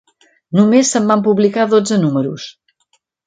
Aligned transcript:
Només 0.59 0.93
se'n 0.95 1.05
van 1.11 1.21
publicar 1.27 1.67
dotze 1.75 1.99
números. 2.07 2.47